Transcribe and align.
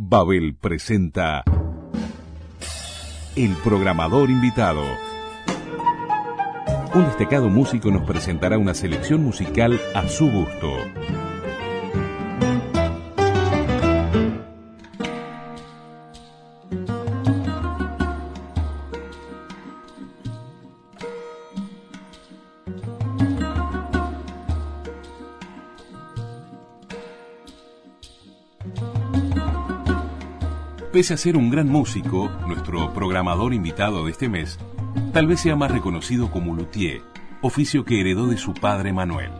Babel 0.00 0.54
presenta 0.54 1.42
El 3.34 3.52
programador 3.64 4.30
invitado. 4.30 4.84
Un 6.94 7.04
destacado 7.06 7.48
músico 7.48 7.90
nos 7.90 8.06
presentará 8.06 8.58
una 8.58 8.74
selección 8.74 9.24
musical 9.24 9.80
a 9.96 10.06
su 10.06 10.30
gusto. 10.30 10.68
Pese 30.98 31.14
a 31.14 31.16
ser 31.16 31.36
un 31.36 31.48
gran 31.48 31.68
músico, 31.68 32.28
nuestro 32.48 32.92
programador 32.92 33.54
invitado 33.54 34.04
de 34.04 34.10
este 34.10 34.28
mes 34.28 34.58
tal 35.12 35.28
vez 35.28 35.38
sea 35.38 35.54
más 35.54 35.70
reconocido 35.70 36.28
como 36.28 36.56
luthier, 36.56 37.02
oficio 37.40 37.84
que 37.84 38.00
heredó 38.00 38.26
de 38.26 38.36
su 38.36 38.52
padre 38.52 38.92
Manuel. 38.92 39.30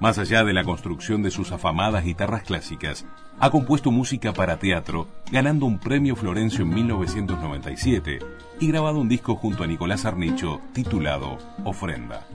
Más 0.00 0.18
allá 0.18 0.42
de 0.42 0.52
la 0.52 0.64
construcción 0.64 1.22
de 1.22 1.30
sus 1.30 1.52
afamadas 1.52 2.04
guitarras 2.04 2.42
clásicas, 2.42 3.06
ha 3.38 3.50
compuesto 3.50 3.92
música 3.92 4.32
para 4.32 4.58
teatro, 4.58 5.06
ganando 5.30 5.66
un 5.66 5.78
premio 5.78 6.16
Florencio 6.16 6.64
en 6.64 6.74
1997 6.74 8.18
y 8.58 8.66
grabado 8.66 8.98
un 8.98 9.08
disco 9.08 9.36
junto 9.36 9.62
a 9.62 9.68
Nicolás 9.68 10.04
Arnicho 10.04 10.60
titulado 10.72 11.38
Ofrenda. 11.62 12.26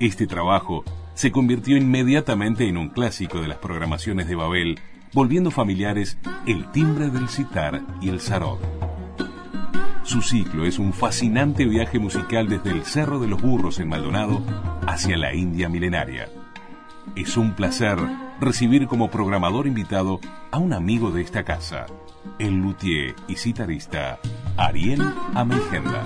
Este 0.00 0.26
trabajo 0.26 0.82
se 1.14 1.30
convirtió 1.30 1.76
inmediatamente 1.76 2.68
en 2.68 2.78
un 2.78 2.88
clásico 2.88 3.40
de 3.40 3.46
las 3.46 3.58
programaciones 3.58 4.26
de 4.26 4.34
Babel 4.34 4.80
volviendo 5.16 5.50
familiares 5.50 6.18
el 6.46 6.70
timbre 6.72 7.08
del 7.08 7.30
sitar 7.30 7.80
y 8.02 8.10
el 8.10 8.20
sarod. 8.20 8.58
Su 10.02 10.20
ciclo 10.20 10.66
es 10.66 10.78
un 10.78 10.92
fascinante 10.92 11.64
viaje 11.64 11.98
musical 11.98 12.50
desde 12.50 12.70
el 12.70 12.84
Cerro 12.84 13.18
de 13.18 13.26
los 13.26 13.40
Burros 13.40 13.80
en 13.80 13.88
Maldonado 13.88 14.42
hacia 14.86 15.16
la 15.16 15.34
India 15.34 15.70
milenaria. 15.70 16.28
Es 17.14 17.38
un 17.38 17.54
placer 17.54 17.96
recibir 18.42 18.88
como 18.88 19.10
programador 19.10 19.66
invitado 19.66 20.20
a 20.50 20.58
un 20.58 20.74
amigo 20.74 21.10
de 21.10 21.22
esta 21.22 21.44
casa, 21.44 21.86
el 22.38 22.56
luthier 22.56 23.14
y 23.26 23.36
citarista 23.36 24.18
Ariel 24.58 25.02
Ameigenda. 25.32 26.04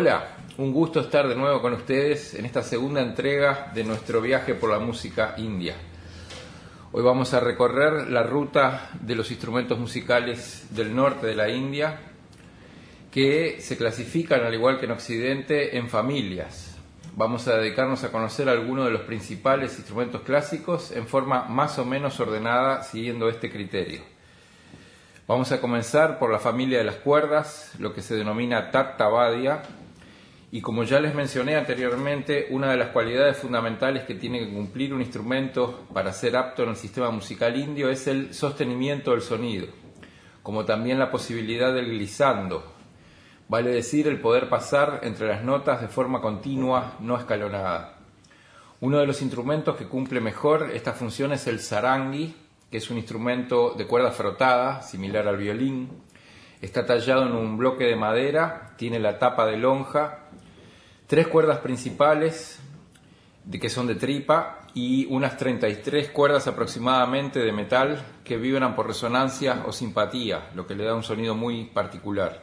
Hola, 0.00 0.28
un 0.58 0.72
gusto 0.72 1.00
estar 1.00 1.26
de 1.26 1.34
nuevo 1.34 1.60
con 1.60 1.72
ustedes 1.72 2.34
en 2.34 2.44
esta 2.44 2.62
segunda 2.62 3.00
entrega 3.00 3.72
de 3.74 3.82
nuestro 3.82 4.20
viaje 4.20 4.54
por 4.54 4.70
la 4.70 4.78
música 4.78 5.34
india. 5.38 5.74
Hoy 6.92 7.02
vamos 7.02 7.34
a 7.34 7.40
recorrer 7.40 8.06
la 8.06 8.22
ruta 8.22 8.90
de 9.00 9.16
los 9.16 9.32
instrumentos 9.32 9.76
musicales 9.76 10.68
del 10.70 10.94
norte 10.94 11.26
de 11.26 11.34
la 11.34 11.48
India 11.48 11.98
que 13.10 13.60
se 13.60 13.76
clasifican, 13.76 14.42
al 14.42 14.54
igual 14.54 14.78
que 14.78 14.84
en 14.84 14.92
Occidente, 14.92 15.76
en 15.76 15.88
familias. 15.88 16.78
Vamos 17.16 17.48
a 17.48 17.56
dedicarnos 17.56 18.04
a 18.04 18.12
conocer 18.12 18.48
algunos 18.48 18.84
de 18.84 18.92
los 18.92 19.02
principales 19.02 19.76
instrumentos 19.78 20.22
clásicos 20.22 20.92
en 20.92 21.08
forma 21.08 21.46
más 21.48 21.76
o 21.80 21.84
menos 21.84 22.20
ordenada 22.20 22.84
siguiendo 22.84 23.28
este 23.28 23.50
criterio. 23.50 24.02
Vamos 25.28 25.52
a 25.52 25.60
comenzar 25.60 26.18
por 26.18 26.32
la 26.32 26.38
familia 26.38 26.78
de 26.78 26.84
las 26.84 26.94
cuerdas, 26.94 27.72
lo 27.78 27.92
que 27.92 28.00
se 28.00 28.16
denomina 28.16 28.70
Tattavadia, 28.70 29.60
y 30.50 30.62
como 30.62 30.84
ya 30.84 30.98
les 30.98 31.14
mencioné 31.14 31.56
anteriormente, 31.56 32.46
una 32.50 32.70
de 32.70 32.78
las 32.78 32.88
cualidades 32.88 33.36
fundamentales 33.36 34.04
que 34.04 34.14
tiene 34.14 34.40
que 34.40 34.52
cumplir 34.52 34.94
un 34.94 35.02
instrumento 35.02 35.86
para 35.92 36.12
ser 36.12 36.36
apto 36.36 36.62
en 36.62 36.70
el 36.70 36.76
sistema 36.76 37.10
musical 37.10 37.56
indio 37.56 37.90
es 37.90 38.06
el 38.06 38.32
sostenimiento 38.32 39.10
del 39.10 39.20
sonido, 39.20 39.66
como 40.42 40.64
también 40.64 40.98
la 40.98 41.10
posibilidad 41.10 41.74
del 41.74 41.90
glissando, 41.90 42.64
vale 43.48 43.70
decir 43.70 44.08
el 44.08 44.20
poder 44.20 44.48
pasar 44.48 45.00
entre 45.02 45.28
las 45.28 45.44
notas 45.44 45.82
de 45.82 45.88
forma 45.88 46.20
continua, 46.20 46.96
no 47.00 47.18
escalonada. 47.18 47.98
Uno 48.80 48.98
de 48.98 49.06
los 49.06 49.20
instrumentos 49.22 49.76
que 49.76 49.88
cumple 49.88 50.20
mejor 50.20 50.70
esta 50.72 50.92
función 50.92 51.32
es 51.32 51.46
el 51.46 51.60
sarangi, 51.60 52.34
que 52.70 52.78
es 52.78 52.90
un 52.90 52.96
instrumento 52.96 53.74
de 53.76 53.86
cuerda 53.86 54.12
frotada, 54.12 54.82
similar 54.82 55.26
al 55.26 55.36
violín. 55.36 55.90
Está 56.60 56.86
tallado 56.86 57.26
en 57.26 57.32
un 57.32 57.56
bloque 57.56 57.84
de 57.84 57.96
madera, 57.96 58.67
tiene 58.78 58.98
la 58.98 59.18
tapa 59.18 59.44
de 59.44 59.58
lonja 59.58 60.20
tres 61.08 61.26
cuerdas 61.26 61.58
principales 61.58 62.60
de, 63.44 63.58
que 63.58 63.70
son 63.70 63.86
de 63.86 63.96
tripa 63.96 64.60
y 64.74 65.06
unas 65.06 65.36
33 65.36 66.10
cuerdas 66.10 66.46
aproximadamente 66.46 67.40
de 67.40 67.50
metal 67.50 68.04
que 68.22 68.36
vibran 68.36 68.76
por 68.76 68.86
resonancia 68.86 69.64
o 69.66 69.72
simpatía, 69.72 70.50
lo 70.54 70.66
que 70.66 70.76
le 70.76 70.84
da 70.84 70.94
un 70.94 71.02
sonido 71.02 71.34
muy 71.34 71.64
particular. 71.64 72.42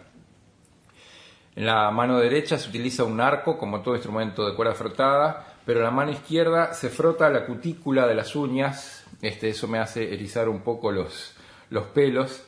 En 1.56 1.66
la 1.68 1.90
mano 1.92 2.20
derecha 2.20 2.58
se 2.58 2.68
utiliza 2.68 3.06
un 3.06 3.22
arco, 3.22 3.58
como 3.58 3.82
todo 3.82 3.96
instrumento 3.96 4.46
de 4.46 4.56
cuerda 4.56 4.74
frotada, 4.74 5.56
pero 5.66 5.80
en 5.80 5.86
la 5.86 5.92
mano 5.92 6.12
izquierda 6.12 6.74
se 6.74 6.90
frota 6.90 7.30
la 7.30 7.46
cutícula 7.46 8.08
de 8.08 8.16
las 8.16 8.36
uñas, 8.36 9.06
este, 9.22 9.50
eso 9.50 9.68
me 9.68 9.80
hace 9.80 10.14
erizar 10.14 10.50
un 10.50 10.62
poco 10.62 10.92
los, 10.92 11.36
los 11.70 11.86
pelos, 11.86 12.44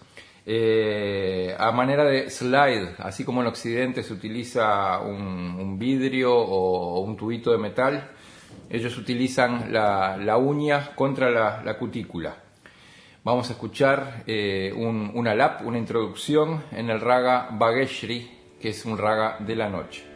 eh, 0.49 1.53
a 1.59 1.73
manera 1.73 2.05
de 2.05 2.29
slide, 2.29 2.95
así 2.99 3.25
como 3.25 3.41
en 3.41 3.47
Occidente 3.47 4.01
se 4.01 4.13
utiliza 4.13 4.97
un, 5.01 5.77
vidrio 5.77 6.33
o, 6.33 7.01
un 7.01 7.17
tubito 7.17 7.51
de 7.51 7.57
metal, 7.57 8.11
ellos 8.69 8.97
utilizan 8.97 9.73
la, 9.73 10.37
uña 10.37 10.95
contra 10.95 11.29
la, 11.61 11.77
cutícula. 11.77 12.37
Vamos 13.25 13.49
a 13.49 13.53
escuchar 13.53 14.23
eh, 14.25 14.71
un, 14.73 15.11
una 15.15 15.35
lap, 15.35 15.65
una 15.65 15.79
introducción 15.79 16.63
en 16.71 16.89
el 16.91 17.01
raga 17.01 17.49
Bageshri, 17.51 18.55
que 18.61 18.69
es 18.69 18.85
un 18.85 18.97
raga 18.97 19.39
de 19.39 19.55
la 19.57 19.69
noche. 19.69 20.06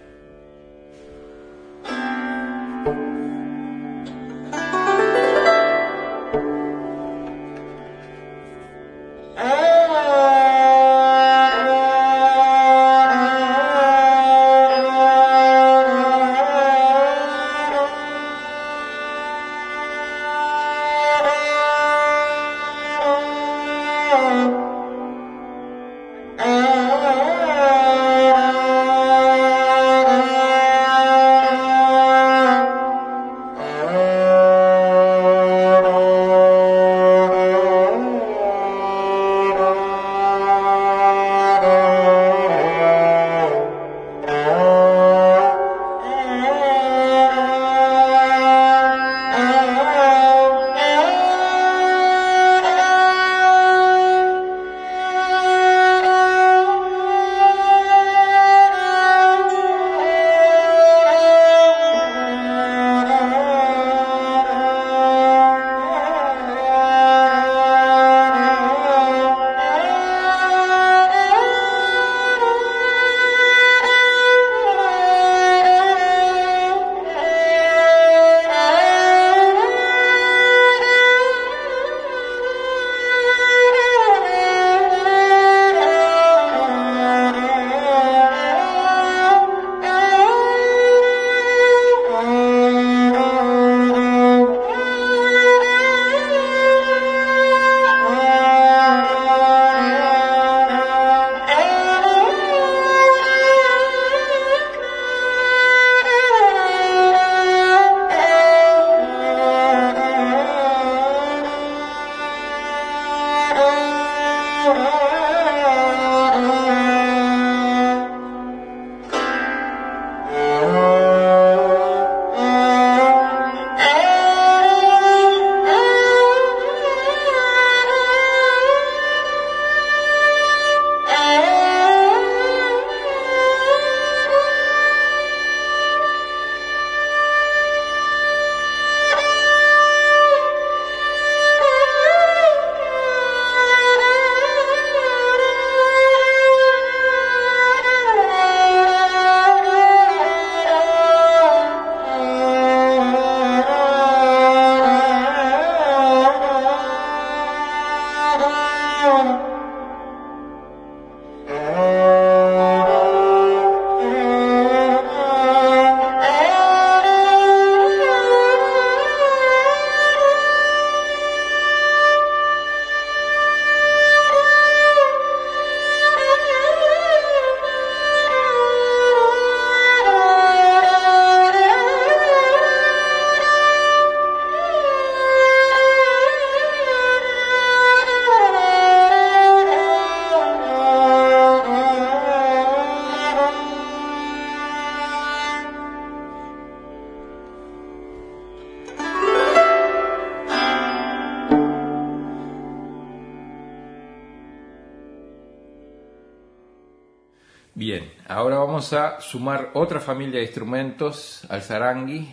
Vamos 208.92 208.94
a 208.94 209.22
sumar 209.22 209.70
otra 209.74 210.00
familia 210.02 210.40
de 210.40 210.46
instrumentos 210.46 211.46
al 211.50 211.62
sarangi 211.62 212.28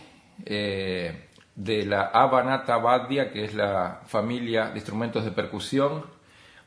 eh, 0.45 1.29
de 1.55 1.85
la 1.85 2.07
Abanata 2.07 2.77
Badia, 2.77 3.31
que 3.31 3.45
es 3.45 3.53
la 3.53 4.01
familia 4.05 4.69
de 4.69 4.75
instrumentos 4.75 5.23
de 5.23 5.31
percusión. 5.31 6.03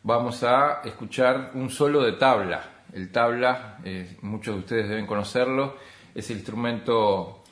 Vamos 0.02 0.44
a 0.44 0.80
escuchar 0.84 1.50
un 1.54 1.68
solo 1.68 2.02
de 2.02 2.12
tabla. 2.12 2.84
El 2.92 3.10
tabla, 3.12 3.78
eh, 3.84 4.16
muchos 4.22 4.54
de 4.54 4.60
ustedes 4.60 4.88
deben 4.88 5.06
conocerlo, 5.06 5.76
es 6.14 6.30
el 6.30 6.38
instrumento 6.38 7.42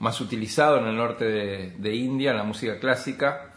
más 0.00 0.20
utilizado 0.20 0.78
en 0.78 0.88
el 0.88 0.96
norte 0.96 1.24
de, 1.24 1.94
India, 1.94 2.32
en 2.32 2.36
la 2.36 2.44
música 2.44 2.78
clásica, 2.78 3.54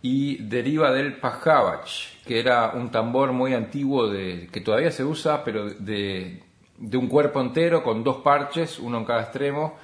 y 0.00 0.36
deriva 0.44 0.92
del 0.92 1.18
pajabach, 1.18 2.22
que 2.24 2.38
era 2.38 2.70
un 2.70 2.90
tambor 2.90 3.32
muy 3.32 3.52
antiguo 3.54 4.08
de, 4.08 4.48
que 4.52 4.60
todavía 4.60 4.92
se 4.92 5.04
usa, 5.04 5.42
pero 5.42 5.68
de, 5.70 6.49
de 6.80 6.96
un 6.96 7.08
cuerpo 7.08 7.40
entero 7.40 7.84
con 7.84 8.02
dos 8.02 8.16
parches, 8.16 8.78
uno 8.78 8.98
en 8.98 9.04
cada 9.04 9.22
extremo. 9.22 9.76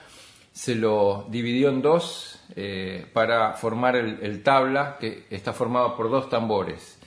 Se 0.52 0.74
lo 0.74 1.26
dividió 1.28 1.68
en 1.68 1.82
dos 1.82 2.40
eh, 2.56 3.06
para 3.12 3.52
formar 3.52 3.94
el, 3.94 4.42
tabla, 4.42 4.96
que 4.98 5.26
está 5.30 5.52
formado 5.52 5.94
por 5.94 6.10
dos 6.10 6.30
tambores. 6.30 6.98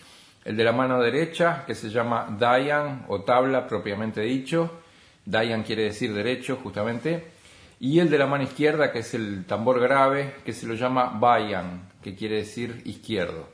El 0.46 0.56
de 0.56 0.64
la 0.64 0.72
mano 0.72 1.02
derecha, 1.02 1.64
que 1.66 1.74
se 1.74 1.90
llama 1.90 2.36
Dayan 2.40 3.06
o 3.08 3.22
tabla 3.22 3.68
propiamente 3.68 4.22
dicho. 4.22 4.80
Dayan 5.26 5.64
quiere 5.64 5.84
decir 5.84 6.14
derecho, 6.14 6.60
justamente. 6.62 7.32
Y 7.80 8.00
el 8.00 8.10
de 8.10 8.20
la 8.20 8.28
mano 8.28 8.44
izquierda, 8.44 8.92
que 8.92 9.00
es 9.00 9.14
el 9.16 9.46
tambor 9.46 9.80
grave, 9.80 10.36
que 10.46 10.54
se 10.54 10.68
lo 10.68 10.76
llama 10.76 11.18
Bayan, 11.20 11.90
que 12.04 12.16
quiere 12.16 12.38
decir 12.38 12.84
izquierdo. 12.86 13.48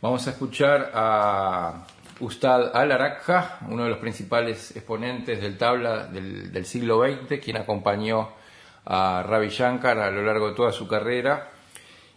Vamos 0.00 0.26
a 0.26 0.30
escuchar 0.30 0.92
a 0.94 1.86
Ustad 2.20 2.74
al-Arakha, 2.74 3.58
uno 3.68 3.84
de 3.84 3.90
los 3.90 3.98
principales 3.98 4.74
exponentes 4.74 5.40
del 5.40 5.58
tabla 5.58 6.06
del, 6.06 6.64
siglo 6.64 7.02
XX, 7.04 7.40
quien 7.42 7.58
acompañó 7.58 8.30
a 8.84 9.22
Ravi 9.26 9.48
Shankar 9.48 9.98
a 9.98 10.10
lo 10.10 10.22
largo 10.22 10.48
de 10.48 10.54
toda 10.54 10.72
su 10.72 10.88
carrera, 10.88 11.50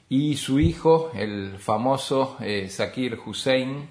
y 0.08 0.38
su 0.38 0.60
hijo, 0.60 1.12
el 1.14 1.58
famoso 1.60 2.38
eh, 2.40 2.68
Zakir 2.70 3.20
Hussein, 3.26 3.90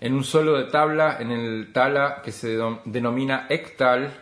en 0.00 0.14
un 0.14 0.24
solo 0.24 0.56
de 0.56 0.64
tabla, 0.64 1.18
en 1.20 1.30
el 1.30 1.72
tala 1.72 2.22
que 2.22 2.32
se 2.32 2.58
denomina 2.84 3.46
Ektal, 3.48 4.12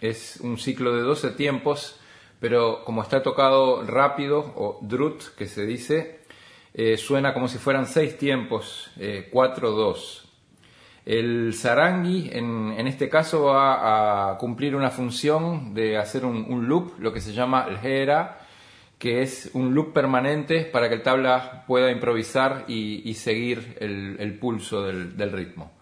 es 0.00 0.38
un 0.40 0.58
ciclo 0.58 0.94
de 0.94 1.02
12 1.02 1.30
tiempos, 1.30 2.00
pero 2.40 2.84
como 2.84 3.02
está 3.02 3.22
tocado 3.22 3.84
rápido, 3.86 4.52
o 4.56 4.78
drut, 4.82 5.34
que 5.36 5.46
se 5.46 5.64
dice, 5.64 6.20
eh, 6.74 6.96
suena 6.96 7.32
como 7.32 7.48
si 7.48 7.58
fueran 7.58 7.86
seis 7.86 8.18
tiempos, 8.18 8.90
4-2. 8.96 10.22
Eh, 10.22 10.33
el 11.06 11.52
sarangi, 11.52 12.30
en, 12.32 12.86
este 12.86 13.08
caso, 13.08 13.44
va 13.44 14.30
a 14.30 14.38
cumplir 14.38 14.74
una 14.74 14.90
función 14.90 15.74
de 15.74 15.98
hacer 15.98 16.24
un, 16.24 16.66
loop, 16.66 16.98
lo 16.98 17.12
que 17.12 17.20
se 17.20 17.32
llama 17.32 17.66
el 17.68 17.84
hera, 17.84 18.38
que 18.98 19.20
es 19.20 19.50
un 19.52 19.74
loop 19.74 19.92
permanente 19.92 20.64
para 20.64 20.88
que 20.88 20.94
el 20.94 21.02
tabla 21.02 21.64
pueda 21.66 21.90
improvisar 21.90 22.64
y, 22.68 23.12
seguir 23.14 23.76
el, 23.80 24.38
pulso 24.38 24.82
del 24.82 25.32
ritmo. 25.32 25.73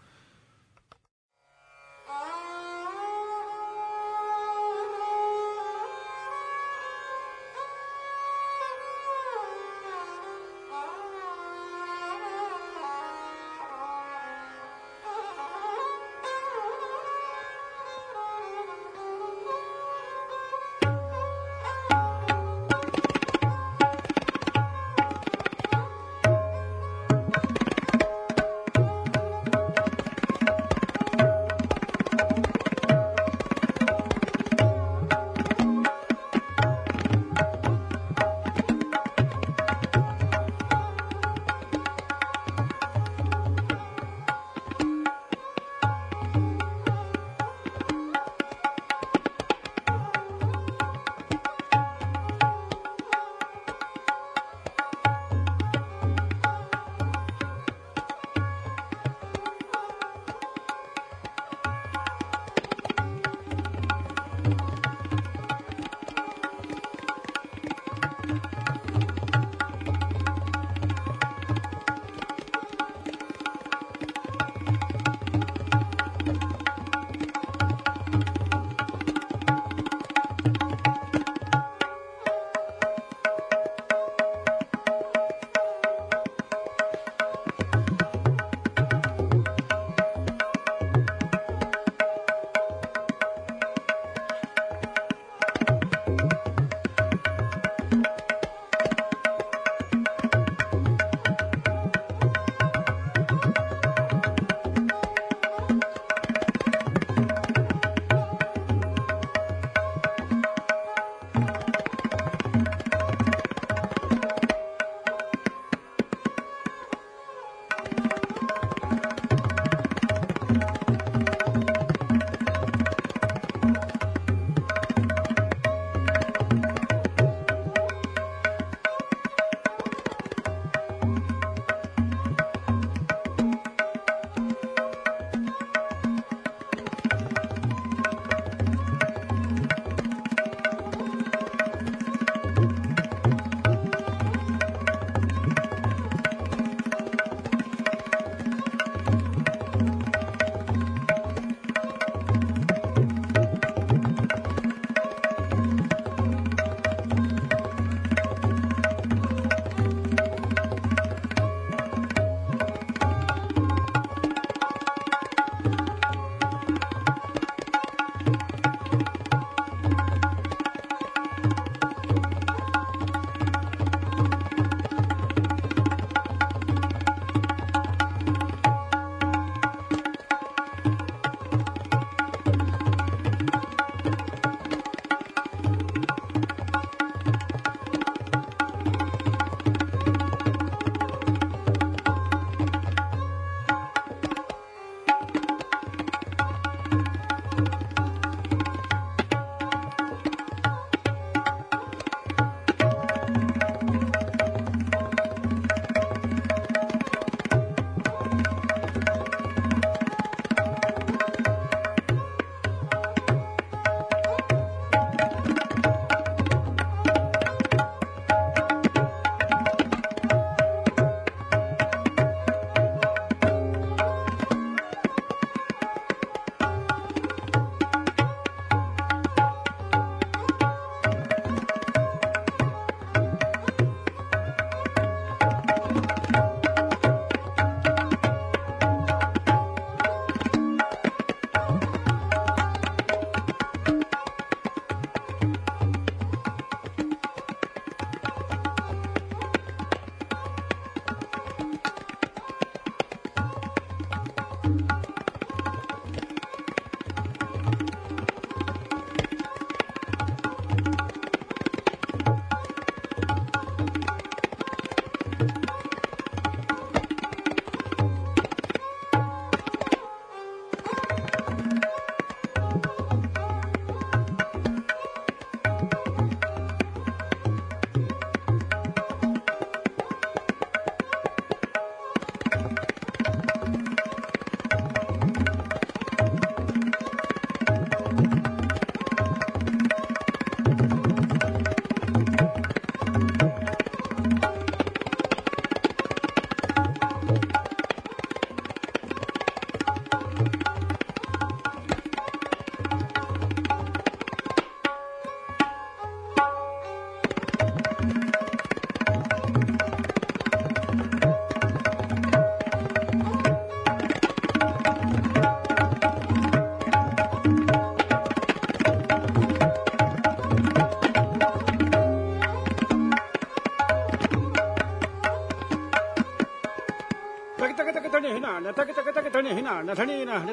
ಣ 328.64 328.70
ತಕ 328.78 328.90
ತಕ 328.98 329.08
ತಕ 329.16 329.26
ಥಣಿ 329.34 329.50
ಹಿನ 329.56 329.68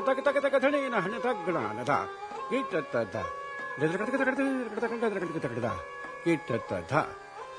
ತಕ 0.07 0.19
ತಕ 0.27 0.37
ತಕ 0.45 0.55
ನ 0.93 0.95
ಹಣ 1.05 1.13
ತಕ್ 1.25 1.41
ಗಣ 1.47 1.57
ನ 1.77 1.79
ಧ 1.89 1.93
ಇಟ್ಟ, 2.57 2.73
ತ 2.93 2.95
ಧ 3.13 3.15
ದದ್ರ 3.79 3.95
ಕಟ 3.99 4.09
ಕಟ 4.13 4.21
ಕಟ 4.27 4.39
ಕಟ 4.69 4.83
ಕಟ 4.83 4.99
ದದ್ರ 4.99 5.25
ಕಟ 5.27 5.45
ಕಟ 5.45 5.59
ಧ 5.65 5.69
ಇಟ್ಟ, 6.31 6.49
ತ 6.69 6.71
ಧ 6.91 6.93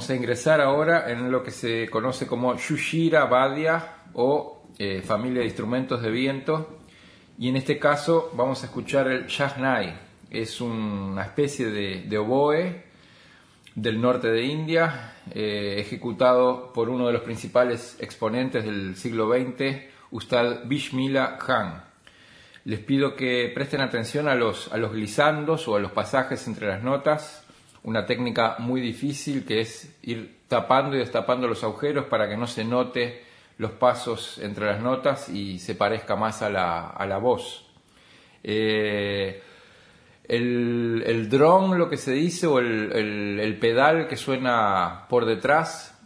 Vamos 0.02 0.10
a 0.10 0.16
ingresar 0.16 0.60
ahora 0.60 1.12
en 1.12 1.30
lo 1.30 1.44
que 1.44 1.52
se 1.52 1.88
conoce 1.88 2.26
como 2.26 2.56
Shushira 2.56 3.26
Badia 3.26 3.98
o 4.14 4.64
eh, 4.76 5.00
familia 5.00 5.42
de 5.42 5.46
instrumentos 5.46 6.02
de 6.02 6.10
viento. 6.10 6.80
Y 7.38 7.48
en 7.48 7.54
este 7.54 7.78
caso 7.78 8.32
vamos 8.34 8.64
a 8.64 8.66
escuchar 8.66 9.06
el 9.06 9.28
Shahnai. 9.28 9.94
Es 10.28 10.60
una 10.60 11.22
especie 11.22 11.66
de, 11.66 12.02
de 12.02 12.18
oboe 12.18 12.82
del 13.76 14.00
norte 14.00 14.26
de 14.26 14.42
India, 14.42 15.12
eh, 15.32 15.76
ejecutado 15.78 16.72
por 16.72 16.88
uno 16.88 17.06
de 17.06 17.12
los 17.12 17.22
principales 17.22 17.96
exponentes 18.00 18.64
del 18.64 18.96
siglo 18.96 19.32
XX, 19.32 19.84
Ustad 20.10 20.64
Bishmila 20.64 21.38
Khan. 21.38 21.84
Les 22.64 22.80
pido 22.80 23.14
que 23.14 23.52
presten 23.54 23.80
atención 23.80 24.26
a 24.26 24.34
los, 24.34 24.72
a 24.72 24.78
los 24.78 24.90
glisandos 24.90 25.68
o 25.68 25.76
a 25.76 25.78
los 25.78 25.92
pasajes 25.92 26.48
entre 26.48 26.66
las 26.66 26.82
notas 26.82 27.46
una 27.84 28.06
técnica 28.06 28.56
muy 28.58 28.80
difícil 28.80 29.44
que 29.44 29.60
es 29.60 29.96
ir 30.02 30.42
tapando 30.48 30.96
y 30.96 31.00
destapando 31.00 31.48
los 31.48 31.64
agujeros 31.64 32.06
para 32.06 32.28
que 32.28 32.36
no 32.36 32.46
se 32.46 32.64
note 32.64 33.22
los 33.58 33.72
pasos 33.72 34.38
entre 34.38 34.66
las 34.66 34.80
notas 34.80 35.28
y 35.28 35.58
se 35.58 35.74
parezca 35.74 36.16
más 36.16 36.42
a 36.42 36.50
la, 36.50 36.88
a 36.88 37.06
la 37.06 37.18
voz. 37.18 37.66
Eh, 38.44 39.42
el, 40.28 41.02
el 41.06 41.28
lo 41.28 41.88
que 41.88 41.96
se 41.96 42.12
dice, 42.12 42.46
o 42.46 42.58
el, 42.58 42.92
el, 43.40 43.58
pedal 43.58 44.08
que 44.08 44.16
suena 44.16 45.06
por 45.08 45.26
detrás, 45.26 45.98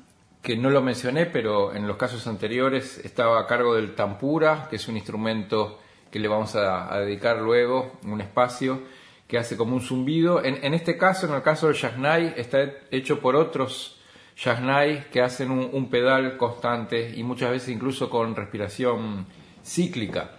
que 0.42 0.56
no 0.56 0.70
lo 0.70 0.82
mencioné, 0.82 1.26
pero 1.26 1.74
en 1.74 1.86
los 1.86 1.96
casos 1.96 2.26
anteriores 2.26 2.98
estaba 3.04 3.40
a 3.40 3.46
cargo 3.46 3.74
del 3.74 3.94
tampura, 3.94 4.66
que 4.70 4.76
es 4.76 4.88
un 4.88 4.96
instrumento 4.96 5.80
que 6.10 6.18
le 6.18 6.28
vamos 6.28 6.54
a 6.56 6.98
dedicar 7.00 7.38
luego 7.38 7.98
un 8.04 8.20
espacio 8.20 8.80
que 9.26 9.38
hace 9.38 9.56
como 9.56 9.74
un 9.74 9.82
zumbido. 9.82 10.44
En, 10.44 10.64
en, 10.64 10.74
este 10.74 10.96
caso, 10.96 11.26
en 11.26 11.34
el 11.34 11.42
caso 11.42 11.66
del 11.66 11.76
Shahnai, 11.76 12.34
está 12.36 12.70
hecho 12.90 13.20
por 13.20 13.36
otros 13.36 13.96
Shahnai 14.36 15.08
que 15.10 15.22
hacen 15.22 15.50
un, 15.50 15.88
pedal 15.88 16.36
constante 16.36 17.12
y 17.16 17.22
muchas 17.22 17.50
veces 17.50 17.70
incluso 17.70 18.10
con 18.10 18.36
respiración 18.36 19.26
cíclica. 19.64 20.32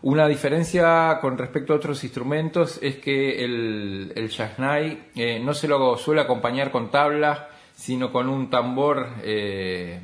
Una 0.00 0.26
diferencia 0.26 1.18
con 1.20 1.36
respecto 1.36 1.72
a 1.72 1.76
otros 1.76 2.02
instrumentos 2.04 2.78
es 2.80 2.96
que 2.96 3.44
el, 3.44 4.12
el 4.16 4.30
eh, 5.16 5.40
no 5.40 5.52
se 5.52 5.68
lo 5.68 5.96
suele 5.98 6.22
acompañar 6.22 6.70
con 6.70 6.90
tabla, 6.90 7.50
sino 7.74 8.10
con 8.10 8.28
un 8.28 8.48
tambor 8.48 9.08
eh, 9.22 10.00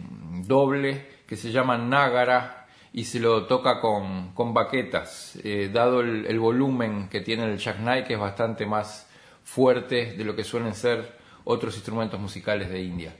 doble 0.46 1.06
que 1.26 1.36
se 1.36 1.50
llama 1.50 1.78
Nagara 1.78 2.63
y 2.94 3.04
se 3.06 3.18
lo 3.18 3.46
toca 3.46 3.80
con, 3.80 4.32
con 4.34 4.54
baquetas, 4.54 5.36
eh, 5.42 5.68
dado 5.72 6.00
el, 6.00 6.26
el, 6.26 6.38
volumen 6.38 7.08
que 7.08 7.20
tiene 7.20 7.44
el 7.44 7.58
Shahnai, 7.58 8.04
que 8.04 8.14
es 8.14 8.20
bastante 8.20 8.66
más 8.66 9.10
fuerte 9.42 10.14
de 10.16 10.24
lo 10.24 10.36
que 10.36 10.44
suelen 10.44 10.76
ser 10.76 11.18
otros 11.42 11.74
instrumentos 11.74 12.20
musicales 12.20 12.70
de 12.70 12.80
India. 12.80 13.16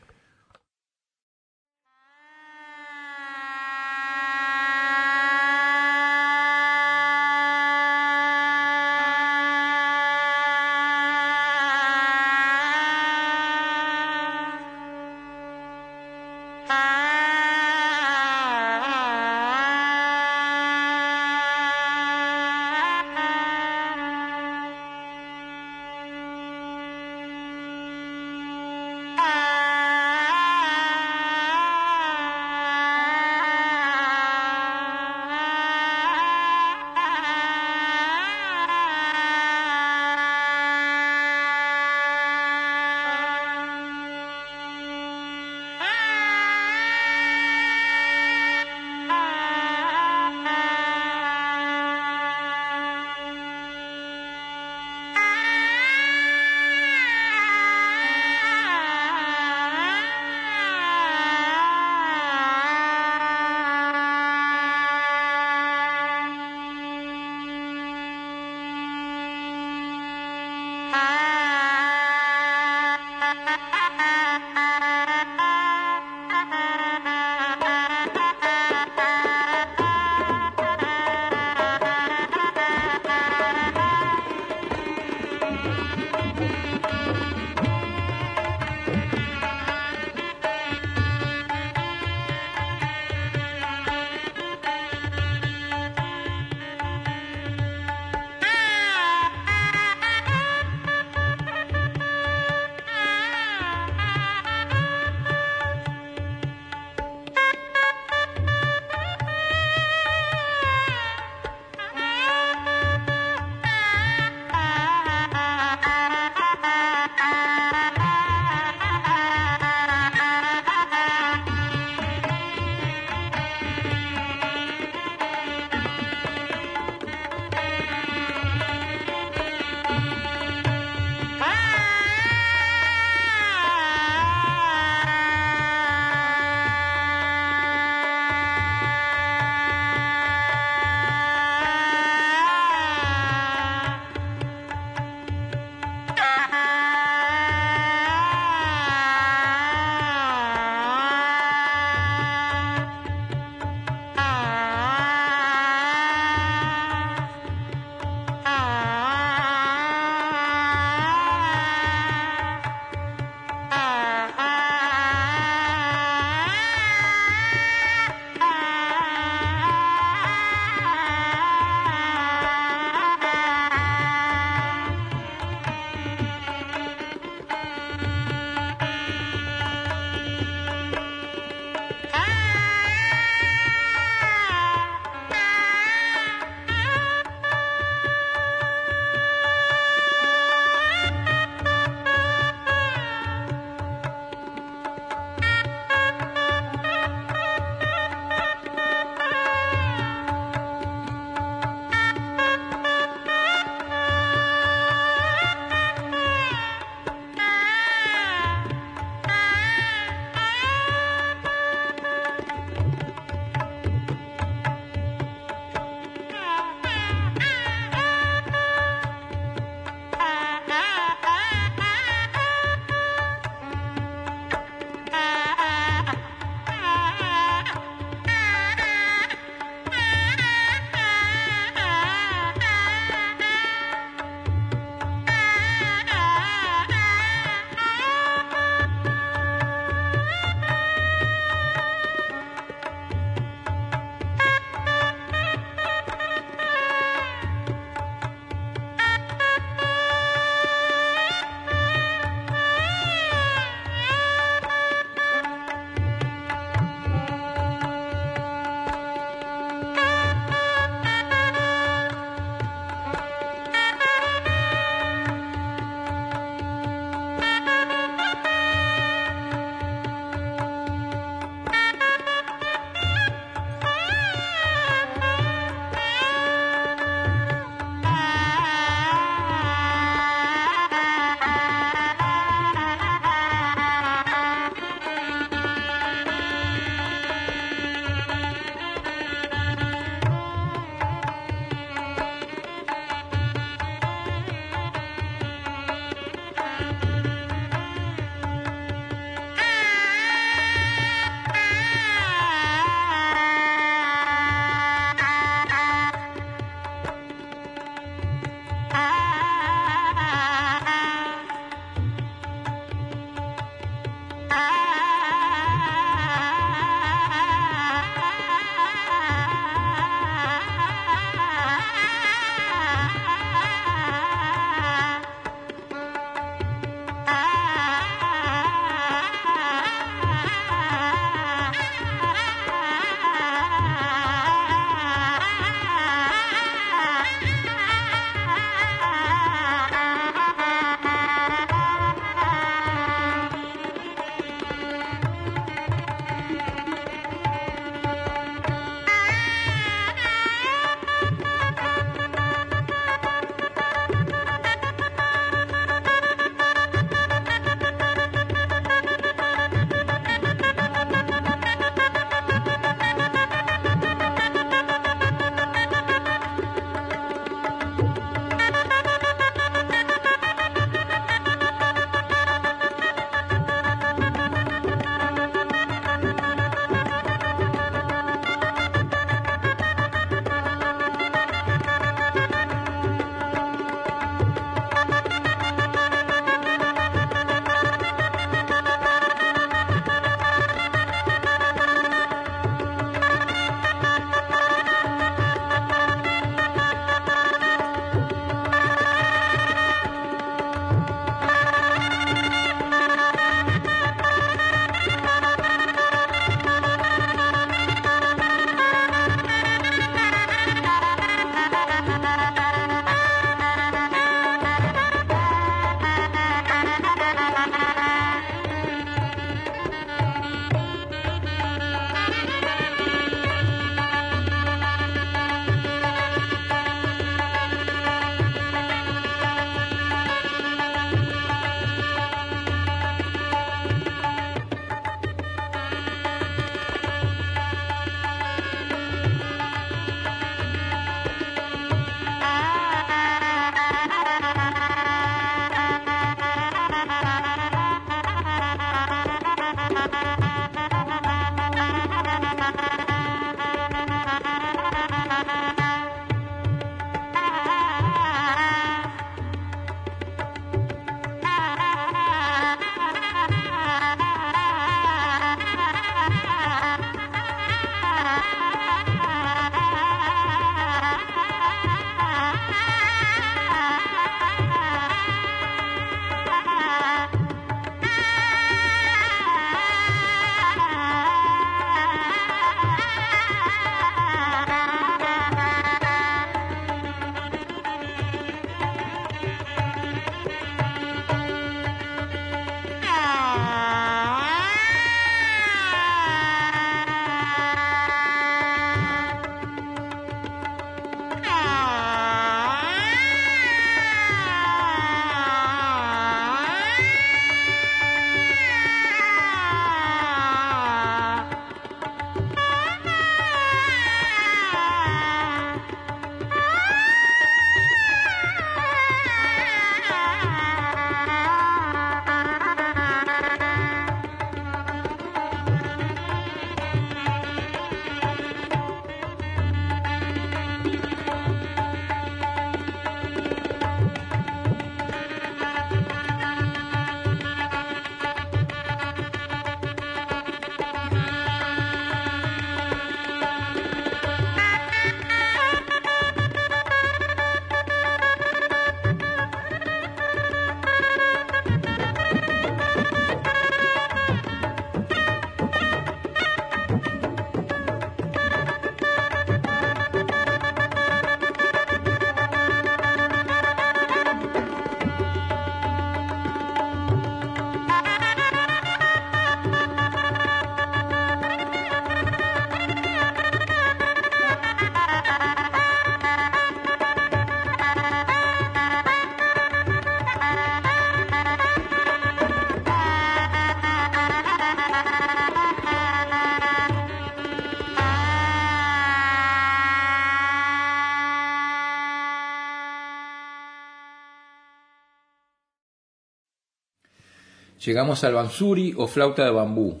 Llegamos 597.84 598.24
al 598.24 598.32
bansuri 598.32 598.94
o 598.96 599.06
flauta 599.06 599.44
de 599.44 599.50
bambú. 599.50 600.00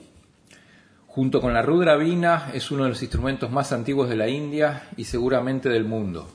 Junto 1.06 1.42
con 1.42 1.52
la 1.52 1.60
rudravina 1.60 2.50
es 2.54 2.70
uno 2.70 2.84
de 2.84 2.88
los 2.88 3.02
instrumentos 3.02 3.50
más 3.50 3.72
antiguos 3.72 4.08
de 4.08 4.16
la 4.16 4.26
India 4.26 4.88
y 4.96 5.04
seguramente 5.04 5.68
del 5.68 5.84
mundo. 5.84 6.26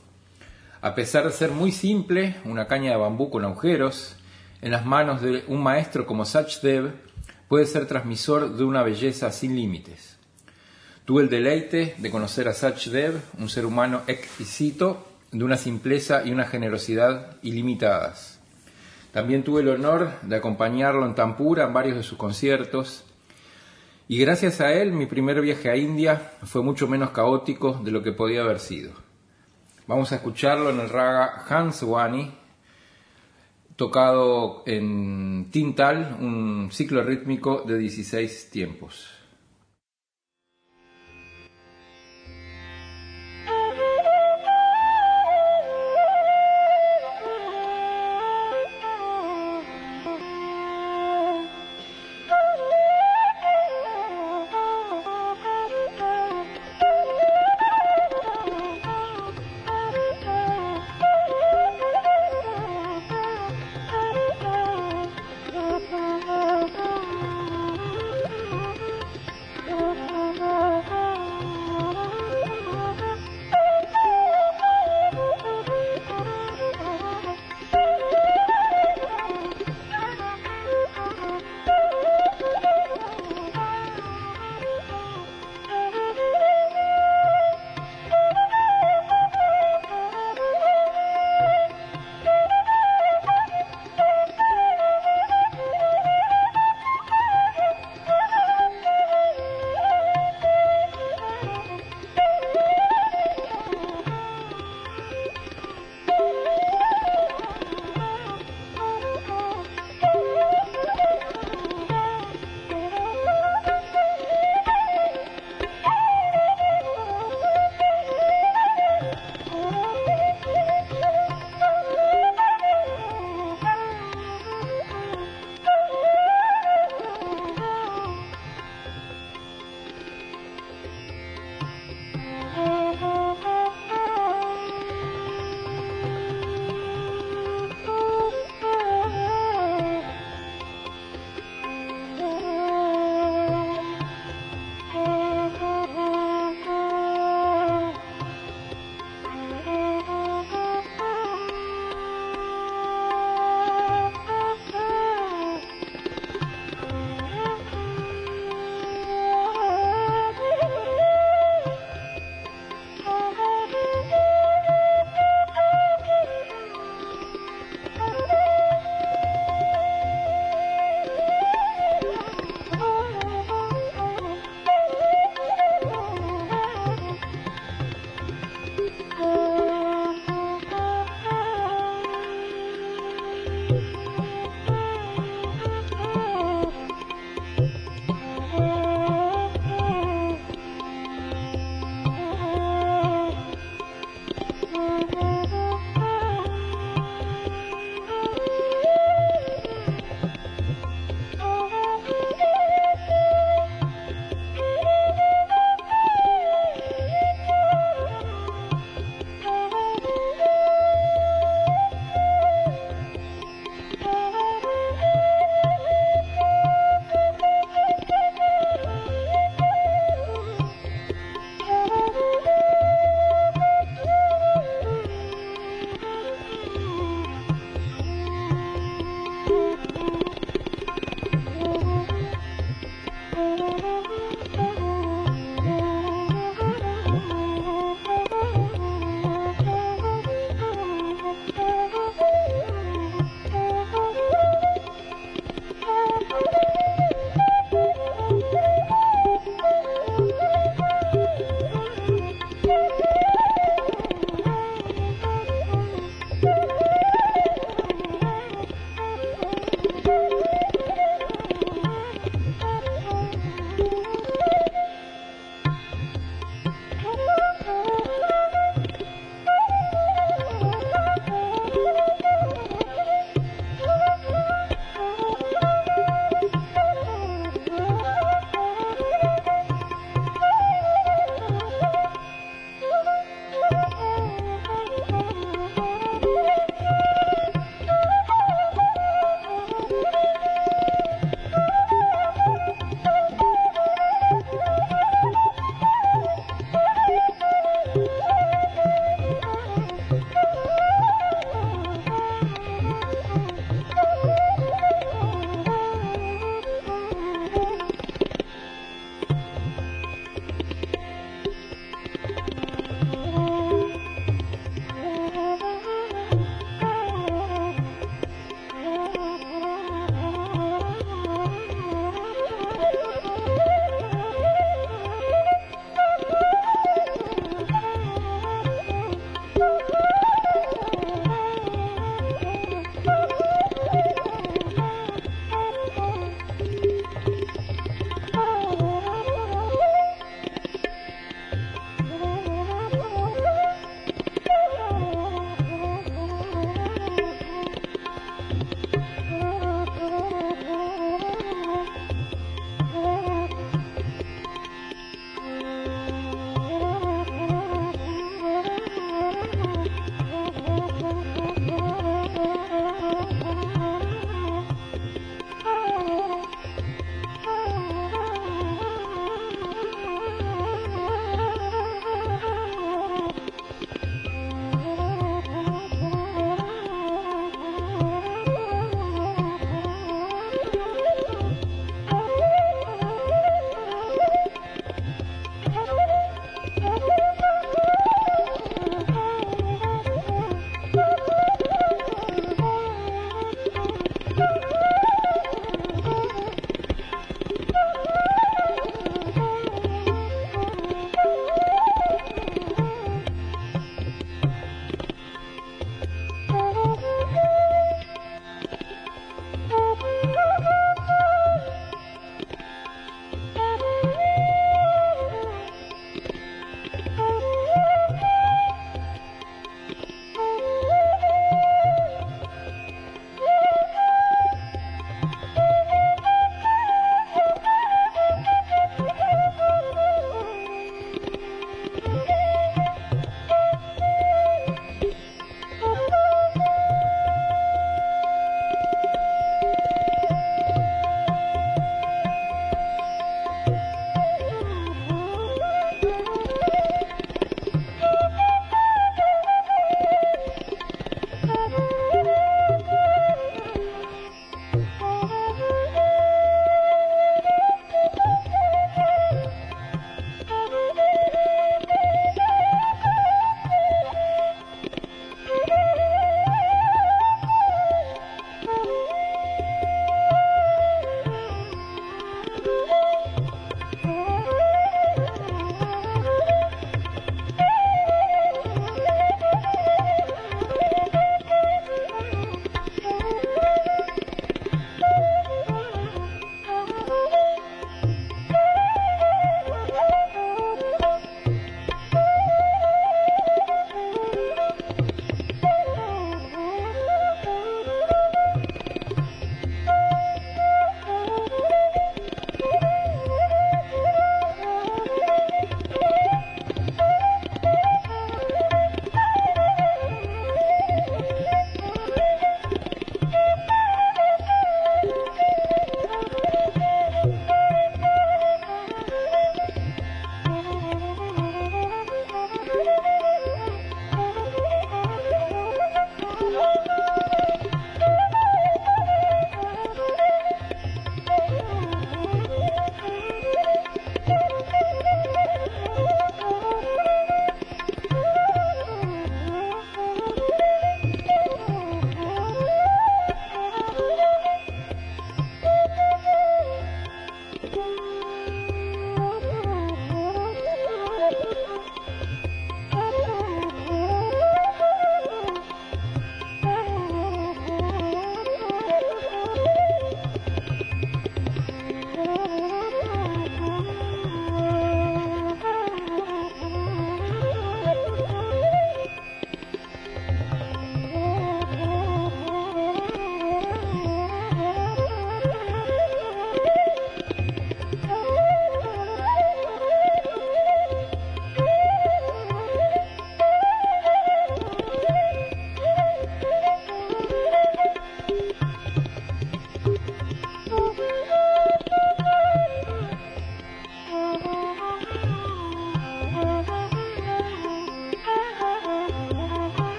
A 0.81 0.93
pesar 0.93 1.23
de 1.23 1.31
ser 1.31 1.49
muy 1.49 1.71
simple, 1.71 2.35
una 2.45 2.67
caña 2.67 2.91
de 2.91 2.97
bambú 2.97 3.31
con 3.31 3.45
agujeros, 3.45 4.15
en 4.61 4.69
las 4.69 4.85
manos 4.85 5.23
de 5.23 5.43
un 5.47 5.63
maestro 5.63 6.05
como 6.05 6.23
Sachdev 6.23 6.93
puede 7.47 7.65
ser 7.65 7.87
transmisor 7.87 8.55
de 8.55 8.63
una 8.63 8.83
belleza 8.83 9.31
sin 9.31 9.55
límites. 9.55 10.17
Tuve 11.03 11.23
el 11.23 11.29
deleite 11.29 11.95
de 11.97 12.11
conocer 12.11 12.47
a 12.47 12.53
Sachdev, 12.53 13.19
un 13.39 13.49
ser 13.49 13.65
humano 13.65 14.03
exquisito, 14.05 15.07
de 15.31 15.43
una 15.43 15.57
simpleza 15.57 16.23
y 16.23 16.31
una 16.31 16.45
generosidad 16.45 17.37
ilimitadas. 17.41 18.38
También 19.11 19.43
tuve 19.43 19.61
el 19.61 19.69
honor 19.69 20.11
de 20.21 20.35
acompañarlo 20.35 21.05
en 21.05 21.15
Tampura 21.15 21.65
en 21.65 21.73
varios 21.73 21.97
de 21.97 22.03
sus 22.03 22.17
conciertos, 22.17 23.05
y 24.07 24.17
gracias 24.17 24.59
a 24.59 24.73
él 24.73 24.91
mi 24.91 25.05
primer 25.05 25.39
viaje 25.39 25.69
a 25.69 25.75
India 25.75 26.33
fue 26.43 26.63
mucho 26.63 26.87
menos 26.87 27.11
caótico 27.11 27.79
de 27.83 27.91
lo 27.91 28.01
que 28.01 28.11
podía 28.11 28.41
haber 28.41 28.59
sido. 28.59 28.91
Vamos 29.85 30.11
a 30.11 30.15
escucharlo 30.15 30.71
en 30.71 30.79
el 30.79 30.89
raga 30.89 31.45
Hanswani, 31.47 32.31
tocado 33.75 34.63
en 34.65 35.49
Tintal, 35.51 36.17
un 36.19 36.69
ciclo 36.71 37.03
rítmico 37.03 37.63
de 37.67 37.77
16 37.77 38.49
tiempos. 38.49 39.18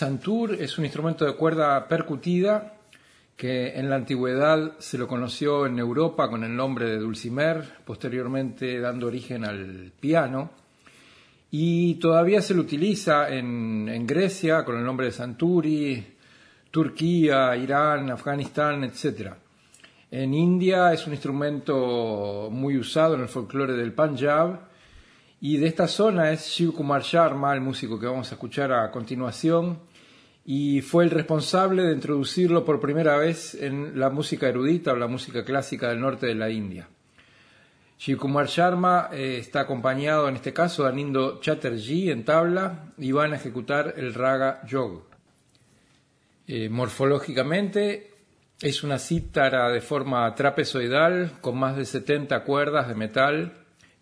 Santur 0.00 0.54
es 0.54 0.78
un 0.78 0.86
instrumento 0.86 1.26
de 1.26 1.34
cuerda 1.34 1.86
percutida 1.86 2.72
que 3.36 3.78
en 3.78 3.90
la 3.90 3.96
antigüedad 3.96 4.78
se 4.78 4.96
lo 4.96 5.06
conoció 5.06 5.66
en 5.66 5.78
Europa 5.78 6.30
con 6.30 6.42
el 6.42 6.56
nombre 6.56 6.88
de 6.88 6.96
dulcimer, 6.96 7.62
posteriormente 7.84 8.80
dando 8.80 9.08
origen 9.08 9.44
al 9.44 9.92
piano, 10.00 10.52
y 11.50 11.96
todavía 11.96 12.40
se 12.40 12.54
lo 12.54 12.62
utiliza 12.62 13.28
en, 13.28 13.90
en 13.90 14.06
Grecia 14.06 14.64
con 14.64 14.78
el 14.78 14.84
nombre 14.86 15.04
de 15.04 15.12
santuri, 15.12 16.02
Turquía, 16.70 17.54
Irán, 17.56 18.10
Afganistán, 18.10 18.84
etc. 18.84 19.34
En 20.10 20.32
India 20.32 20.94
es 20.94 21.06
un 21.06 21.12
instrumento 21.12 22.48
muy 22.50 22.78
usado 22.78 23.16
en 23.16 23.20
el 23.20 23.28
folclore 23.28 23.74
del 23.74 23.92
Punjab 23.92 24.60
y 25.42 25.58
de 25.58 25.66
esta 25.66 25.88
zona 25.88 26.30
es 26.30 26.46
Shiv 26.48 26.74
Kumar 26.74 27.02
Sharma, 27.02 27.52
el 27.52 27.60
músico 27.60 28.00
que 28.00 28.06
vamos 28.06 28.30
a 28.30 28.34
escuchar 28.34 28.72
a 28.72 28.90
continuación, 28.90 29.89
y 30.52 30.80
fue 30.80 31.04
el 31.04 31.10
responsable 31.10 31.84
de 31.84 31.92
introducirlo 31.92 32.64
por 32.64 32.80
primera 32.80 33.16
vez 33.16 33.54
en 33.54 34.00
la 34.00 34.10
música 34.10 34.48
erudita 34.48 34.92
o 34.92 34.96
la 34.96 35.06
música 35.06 35.44
clásica 35.44 35.90
del 35.90 36.00
norte 36.00 36.26
de 36.26 36.34
la 36.34 36.50
India. 36.50 36.88
Shiv 37.96 38.18
Kumar 38.18 38.48
Sharma 38.48 39.10
eh, 39.12 39.36
está 39.38 39.60
acompañado 39.60 40.28
en 40.28 40.34
este 40.34 40.52
caso 40.52 40.82
de 40.82 40.88
Anindo 40.88 41.38
Chatterjee 41.40 42.10
en 42.10 42.24
tabla 42.24 42.92
y 42.98 43.12
van 43.12 43.32
a 43.32 43.36
ejecutar 43.36 43.94
el 43.96 44.12
raga 44.12 44.66
yog. 44.66 45.04
Eh, 46.48 46.68
morfológicamente 46.68 48.10
es 48.60 48.82
una 48.82 48.98
cítara 48.98 49.70
de 49.70 49.80
forma 49.80 50.34
trapezoidal 50.34 51.34
con 51.40 51.58
más 51.58 51.76
de 51.76 51.84
70 51.84 52.42
cuerdas 52.42 52.88
de 52.88 52.96
metal 52.96 53.52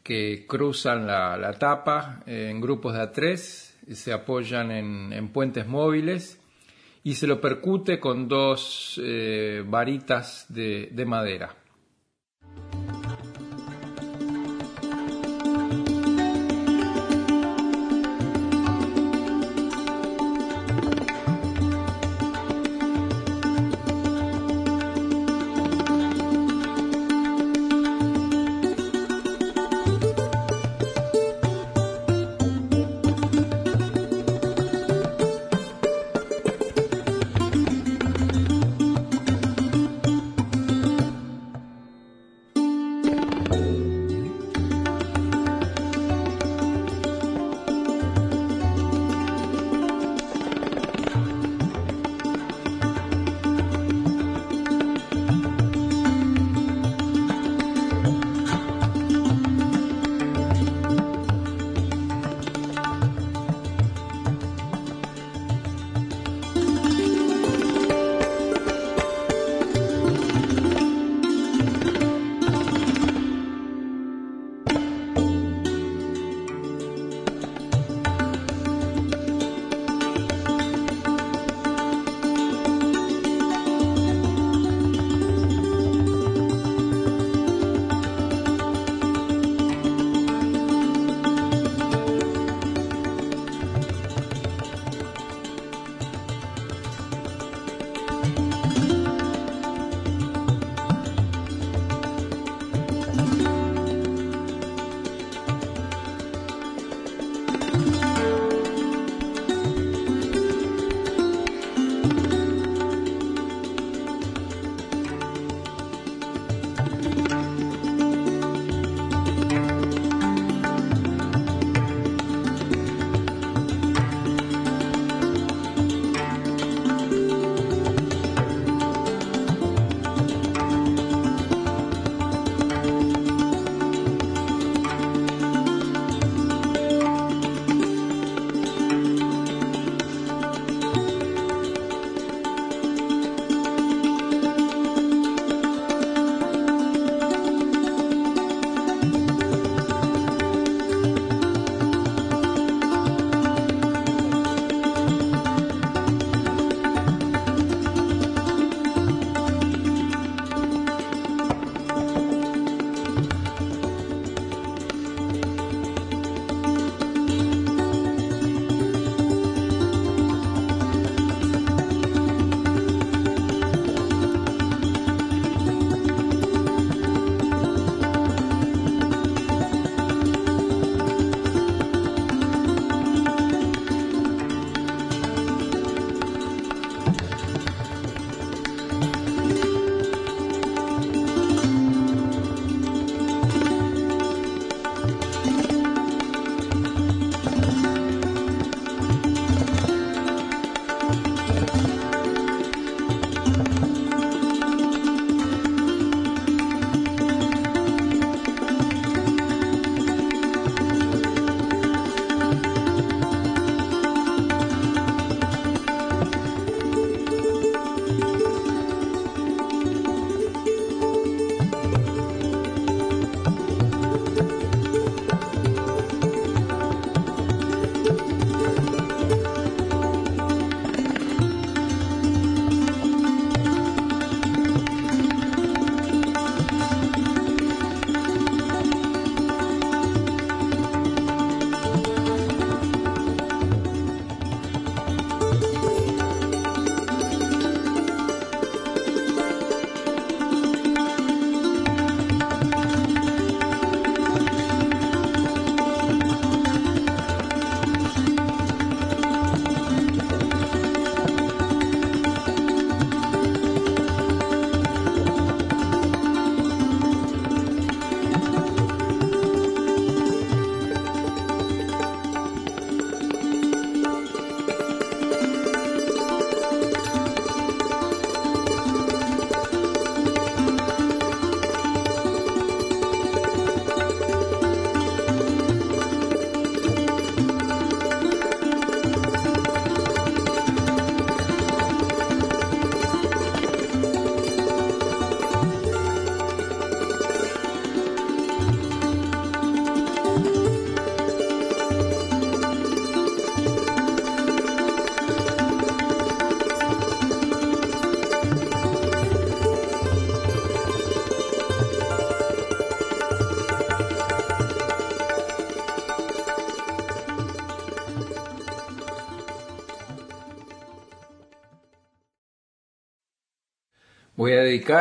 que 0.02 0.46
cruzan 0.48 1.06
la, 1.06 1.54
tapa 1.58 2.22
en 2.24 2.58
grupos 2.62 2.94
de 2.94 3.00
A3, 3.00 3.68
se 3.94 4.12
apoyan 4.12 4.70
en, 4.70 5.28
puentes 5.28 5.66
móviles 5.66 6.37
y 7.08 7.14
se 7.14 7.26
lo 7.26 7.40
percute 7.40 7.98
con 7.98 8.28
dos 8.28 9.00
eh, 9.02 9.64
varitas 9.66 10.44
de 10.50 11.04
madera. 11.06 11.56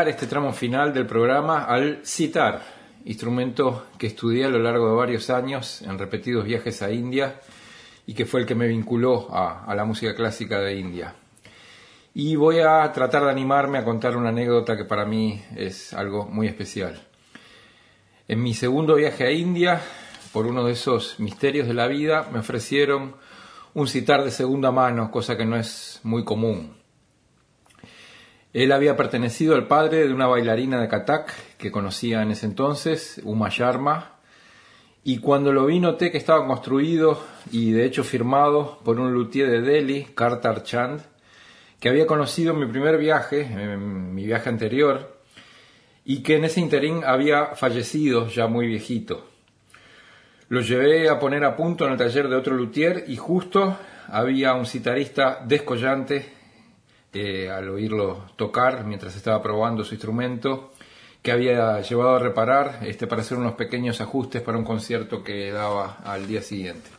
Este 0.07 0.28
tramo 0.28 0.53
final 0.53 0.93
del 0.93 1.05
programa 1.05 1.65
al 1.65 2.01
citar, 2.03 2.61
instrumento 3.05 3.88
que 3.97 4.07
estudié 4.07 4.45
a 4.45 4.49
lo 4.49 4.59
largo 4.59 4.89
de 4.89 4.95
varios 4.95 5.30
años 5.30 5.82
en 5.82 5.97
repetidos 5.97 6.45
viajes 6.45 6.82
a 6.82 6.91
India 6.91 7.39
y 8.05 8.13
que 8.13 8.25
fue 8.25 8.41
el 8.41 8.45
que 8.45 8.55
me 8.55 8.67
vinculó 8.67 9.28
a, 9.32 9.65
a 9.65 9.75
la 9.75 9.86
música 9.86 10.15
clásica 10.15 10.59
de 10.59 10.75
India. 10.75 11.13
Y 12.13 12.36
voy 12.36 12.59
a 12.59 12.91
tratar 12.91 13.23
de 13.23 13.32
animarme 13.32 13.78
a 13.78 13.84
contar 13.84 14.17
una 14.17 14.30
anécdota 14.30 14.75
que 14.75 14.86
para 14.86 15.05
mí 15.05 15.41
es 15.55 15.93
algo 15.93 16.25
muy 16.25 16.47
especial. 16.47 16.99
En 18.28 18.41
mi 18.41 18.53
segundo 18.53 18.95
viaje 18.95 19.25
a 19.25 19.32
India, 19.32 19.82
por 20.34 20.47
uno 20.47 20.65
de 20.65 20.73
esos 20.73 21.19
misterios 21.19 21.67
de 21.67 21.73
la 21.73 21.88
vida, 21.88 22.28
me 22.32 22.39
ofrecieron 22.39 23.15
un 23.73 23.88
citar 23.88 24.23
de 24.23 24.32
segunda 24.32 24.71
mano, 24.71 25.11
cosa 25.11 25.38
que 25.38 25.45
no 25.45 25.55
es 25.55 25.99
muy 26.03 26.23
común. 26.23 26.75
Él 28.54 28.72
había 28.72 28.95
pertenecido 28.95 29.56
al 29.56 29.68
padre 29.68 30.08
de 30.08 30.14
una 30.14 30.28
bailarina 30.28 30.82
de 30.82 30.88
Katak 30.88 31.58
que 31.58 31.72
conocía 31.72 32.22
en 32.22 32.32
ese 32.32 32.45
entonces, 32.45 33.22
Uma 33.24 33.50
Sharma, 33.50 34.14
y 35.04 35.20
cuando 35.20 35.54
lo 35.54 35.66
vi 35.66 35.80
noté 35.80 36.12
que 36.12 36.18
estaba 36.18 36.45
construido 36.45 37.22
y 37.52 37.72
de 37.72 37.86
hecho 37.86 38.04
firmado 38.04 38.80
por 38.84 39.00
un 39.00 39.14
luthier 39.14 39.50
de 39.50 39.62
Delhi, 39.62 40.06
Kartar 40.16 40.64
Chand, 40.64 41.02
que 41.80 41.89
había 41.89 42.08
conocido 42.08 42.54
en 42.54 42.60
mi 42.60 42.66
primer 42.66 42.98
viaje, 42.98 43.41
en 43.41 44.14
mi 44.14 44.26
viaje 44.26 44.50
anterior, 44.50 45.18
y 46.04 46.24
que 46.24 46.38
en 46.38 46.45
ese 46.45 46.62
interín 46.62 47.04
había 47.06 47.48
fallecido 47.48 48.28
ya 48.28 48.48
muy 48.48 48.68
viejito. 48.68 49.28
Lo 50.50 50.62
llevé 50.62 51.10
a 51.10 51.20
poner 51.20 51.43
a 51.43 51.56
punto 51.56 51.86
en 51.86 51.91
el 51.91 51.98
taller 51.98 52.30
de 52.30 52.36
otro 52.38 52.56
luthier 52.56 53.04
y 53.08 53.18
justo 53.18 53.78
había 54.08 54.54
un 54.54 54.66
citarista 54.66 55.41
descollante 55.45 56.37
eh, 57.20 57.49
al 57.49 57.70
oírlo 57.70 58.26
tocar 58.36 58.86
mientras 58.86 59.15
estaba 59.15 59.41
probando 59.41 59.84
su 59.84 59.93
instrumento 59.93 60.72
que 61.22 61.32
había 61.32 61.82
llevado 61.82 62.15
a 62.15 62.20
reparar 62.20 62.80
este, 62.84 63.07
para 63.07 63.22
hacer 63.22 63.38
unos 63.38 63.53
pequeños 63.53 63.99
ajustes 64.01 64.41
para 64.41 64.57
un 64.57 64.63
concierto 64.63 65.24
que 65.24 65.51
daba 65.51 65.97
al 66.05 66.28
día 66.28 66.41
siguiente. 66.41 66.89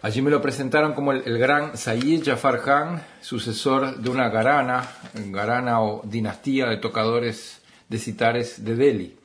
Allí 0.00 0.22
me 0.22 0.30
lo 0.30 0.40
presentaron 0.40 0.92
como 0.92 1.12
el, 1.12 1.38
gran 1.38 1.76
Sayyid 1.76 2.24
Jafar 2.24 2.62
Khan, 2.62 3.02
sucesor 3.20 3.96
de 3.96 4.08
una 4.10 4.28
garana, 4.28 4.88
garana 5.26 5.82
o 5.82 6.02
dinastía 6.04 6.66
de 6.66 6.76
tocadores 6.76 7.60
de 7.88 7.98
citares 7.98 8.64
de 8.64 8.76
Delhi. 8.76 9.16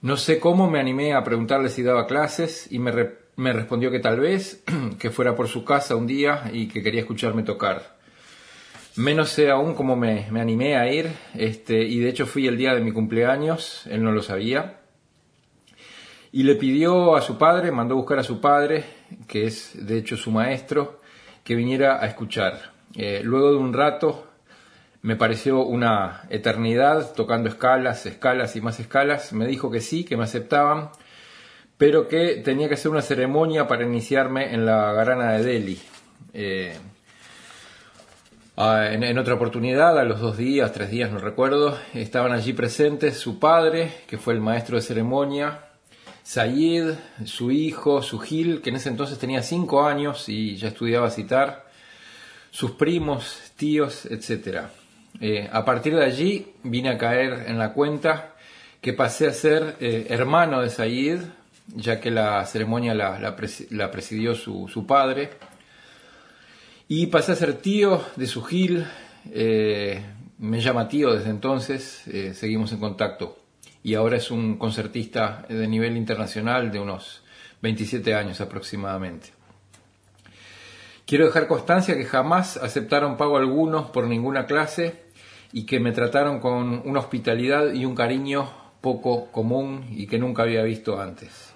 No 0.00 0.16
sé 0.16 0.40
cómo 0.40 0.70
me 0.70 0.80
animé 0.80 1.14
a 1.14 1.24
preguntarle 1.24 1.68
si 1.68 1.82
daba 1.82 2.06
clases 2.06 2.72
y 2.72 2.78
me, 2.78 2.92
me 3.36 3.52
respondió 3.52 3.90
que 3.90 4.00
tal 4.00 4.18
vez, 4.18 4.62
que 4.98 5.10
fuera 5.10 5.36
por 5.36 5.48
su 5.48 5.64
casa 5.64 5.94
un 5.94 6.06
día 6.06 6.50
y 6.52 6.68
que 6.68 6.82
quería 6.82 7.02
escucharme 7.02 7.42
tocar. 7.42 7.95
Menos 8.96 9.28
sé 9.30 9.50
aún 9.50 9.74
cómo 9.74 9.94
me, 9.94 10.26
animé 10.40 10.76
a 10.76 10.90
ir, 10.90 11.10
este, 11.34 11.82
y 11.84 11.98
de 11.98 12.08
hecho 12.08 12.26
fui 12.26 12.46
el 12.46 12.56
día 12.56 12.74
de 12.74 12.80
mi 12.80 12.92
cumpleaños, 12.92 13.86
él 13.90 14.02
no 14.02 14.10
lo 14.10 14.22
sabía 14.22 14.80
y 16.36 16.42
le 16.42 16.54
pidió 16.56 17.16
a 17.16 17.22
su 17.22 17.38
padre, 17.38 17.70
mandó 17.72 17.94
a 17.94 17.96
buscar 17.96 18.18
a 18.18 18.22
su 18.22 18.42
padre, 18.42 18.84
que 19.26 19.46
es 19.46 19.86
de 19.86 19.96
hecho 19.96 20.18
su 20.18 20.30
maestro, 20.30 21.00
que 21.42 21.54
viniera 21.54 22.02
a 22.02 22.06
escuchar. 22.06 22.72
Eh, 22.94 23.22
luego 23.24 23.52
de 23.52 23.56
un 23.56 23.72
rato, 23.72 24.26
me 25.00 25.16
pareció 25.16 25.64
una 25.64 26.24
eternidad, 26.28 27.14
tocando 27.14 27.48
escalas, 27.48 28.04
escalas 28.04 28.54
y 28.54 28.60
más 28.60 28.80
escalas, 28.80 29.32
me 29.32 29.46
dijo 29.46 29.70
que 29.70 29.80
sí, 29.80 30.04
que 30.04 30.18
me 30.18 30.24
aceptaban, 30.24 30.90
pero 31.78 32.06
que 32.06 32.42
tenía 32.44 32.68
que 32.68 32.74
hacer 32.74 32.90
una 32.90 33.00
ceremonia 33.00 33.66
para 33.66 33.86
iniciarme 33.86 34.52
en 34.52 34.66
la 34.66 34.92
garana 34.92 35.32
de 35.32 35.42
Delhi. 35.42 35.80
Eh, 36.34 36.76
en, 38.56 39.02
en, 39.02 39.18
otra 39.18 39.34
oportunidad, 39.34 39.98
a 39.98 40.04
los 40.04 40.20
dos 40.20 40.36
días, 40.36 40.72
tres 40.72 40.90
días, 40.90 41.10
no 41.10 41.18
recuerdo, 41.18 41.78
estaban 41.94 42.32
allí 42.32 42.52
presentes 42.52 43.18
su 43.18 43.38
padre, 43.38 43.92
que 44.06 44.18
fue 44.18 44.34
el 44.34 44.40
maestro 44.40 44.76
de 44.76 44.82
ceremonia, 44.82 45.60
Sayid, 46.22 46.94
su 47.24 47.52
hijo, 47.52 48.02
su 48.02 48.18
Gil, 48.18 48.60
que 48.60 48.70
en 48.70 48.76
ese 48.76 48.88
entonces 48.88 49.16
tenía 49.16 49.42
cinco 49.42 49.84
años 49.84 50.28
y 50.28 50.56
ya 50.56 50.68
estudiaba 50.68 51.08
citar, 51.10 51.66
sus 52.50 52.72
primos, 52.72 53.52
tíos, 53.56 54.06
etc. 54.06 54.62
Eh, 55.20 55.48
a 55.52 55.64
partir 55.64 55.94
de 55.94 56.04
allí 56.04 56.52
vine 56.64 56.88
a 56.88 56.98
caer 56.98 57.44
en 57.46 57.58
la 57.58 57.72
cuenta 57.72 58.34
que 58.80 58.92
pasé 58.92 59.28
a 59.28 59.32
ser 59.32 59.76
eh, 59.78 60.06
hermano 60.10 60.62
de 60.62 60.70
Sayid, 60.70 61.20
ya 61.74 62.00
que 62.00 62.10
la 62.10 62.44
ceremonia 62.44 62.94
la, 62.94 63.36
presidió 63.36 64.34
su, 64.34 64.84
padre, 64.86 65.30
y 66.88 67.06
pasé 67.06 67.32
a 67.32 67.36
ser 67.36 67.54
tío 67.54 68.02
de 68.16 68.26
su 68.26 68.42
Gil, 68.42 68.86
eh, 69.32 70.04
me 70.38 70.60
llama 70.60 70.88
tío 70.88 71.12
desde 71.12 71.30
entonces, 71.30 72.04
seguimos 72.34 72.72
en 72.72 72.78
contacto 72.78 73.38
y 73.82 73.94
ahora 73.94 74.16
es 74.16 74.30
un 74.30 74.58
concertista 74.58 75.46
de 75.48 75.68
nivel 75.68 75.96
internacional 75.96 76.72
de 76.72 76.80
unos 76.80 77.22
27 77.62 78.14
años 78.14 78.40
aproximadamente. 78.40 79.28
Quiero 81.06 81.26
dejar 81.26 81.46
constancia 81.46 81.96
que 81.96 82.04
jamás 82.04 82.56
aceptaron 82.56 83.16
pago 83.16 83.36
alguno 83.36 83.92
por 83.92 84.08
ninguna 84.08 84.46
clase 84.46 85.04
y 85.52 85.64
que 85.66 85.78
me 85.78 85.92
trataron 85.92 86.40
con 86.40 86.82
una 86.84 86.98
hospitalidad 86.98 87.72
y 87.72 87.84
un 87.84 87.94
cariño 87.94 88.50
poco 88.80 89.30
común 89.30 89.86
y 89.90 90.08
que 90.08 90.18
nunca 90.18 90.42
había 90.42 90.64
visto 90.64 91.00
antes. 91.00 91.54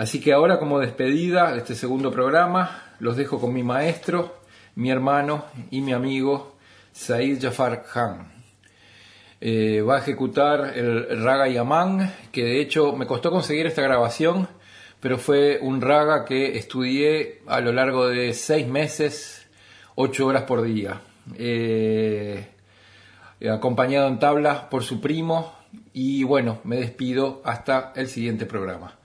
Así 0.00 0.18
que 0.18 0.32
ahora 0.32 0.58
como 0.58 0.78
despedida 0.78 1.52
de 1.52 1.58
este 1.58 1.74
segundo 1.74 2.10
programa, 2.10 2.84
los 3.00 3.18
dejo 3.18 3.38
con 3.38 3.52
mi 3.52 3.62
maestro, 3.62 4.38
mi 4.74 4.90
hermano 4.90 5.44
y 5.70 5.82
mi 5.82 5.92
amigo 5.92 6.56
Said 6.90 7.42
Jafar 7.42 7.84
Khan. 7.84 8.32
Eh, 9.42 9.82
va 9.82 9.96
a 9.96 9.98
ejecutar 9.98 10.72
el 10.74 11.22
Raga 11.22 11.48
Yaman, 11.48 12.14
que 12.32 12.44
de 12.44 12.62
hecho 12.62 12.96
me 12.96 13.06
costó 13.06 13.30
conseguir 13.30 13.66
esta 13.66 13.82
grabación, 13.82 14.48
pero 15.00 15.18
fue 15.18 15.58
un 15.60 15.82
raga 15.82 16.24
que 16.24 16.56
estudié 16.56 17.42
a 17.46 17.60
lo 17.60 17.70
largo 17.70 18.08
de 18.08 18.32
seis 18.32 18.66
meses, 18.66 19.46
ocho 19.96 20.28
horas 20.28 20.44
por 20.44 20.62
día. 20.62 21.02
Eh, 21.36 22.48
acompañado 23.52 24.08
en 24.08 24.18
tablas 24.18 24.60
por 24.70 24.82
su 24.82 24.98
primo 24.98 25.52
y 25.92 26.24
bueno, 26.24 26.60
me 26.64 26.76
despido 26.76 27.42
hasta 27.44 27.92
el 27.96 28.08
siguiente 28.08 28.46
programa. 28.46 28.96